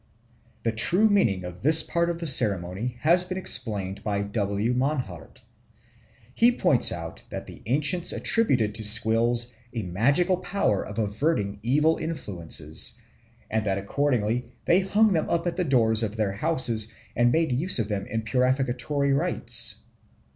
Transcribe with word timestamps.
The 0.63 0.71
true 0.71 1.07
meaning 1.11 1.43
of 1.45 1.61
this 1.61 1.83
part 1.83 2.09
of 2.09 2.17
the 2.17 2.25
ceremony 2.25 2.95
has 3.01 3.23
been 3.23 3.37
explained 3.37 4.03
by 4.03 4.23
W. 4.23 4.73
Mannhardt. 4.73 5.43
He 6.33 6.51
points 6.53 6.91
out 6.91 7.23
that 7.29 7.45
the 7.45 7.61
ancients 7.67 8.11
attributed 8.11 8.73
to 8.73 8.83
squills 8.83 9.53
a 9.75 9.83
magical 9.83 10.37
power 10.37 10.83
of 10.83 10.97
averting 10.97 11.59
evil 11.61 11.97
influences, 11.97 12.93
and 13.47 13.63
that 13.67 13.77
accordingly 13.77 14.51
they 14.65 14.79
hung 14.79 15.13
them 15.13 15.29
up 15.29 15.45
at 15.45 15.55
the 15.55 15.63
doors 15.63 16.01
of 16.01 16.15
their 16.15 16.31
houses 16.31 16.91
and 17.15 17.31
made 17.31 17.51
use 17.51 17.77
of 17.77 17.87
them 17.87 18.07
in 18.07 18.23
purificatory 18.23 19.13
rites. 19.13 19.81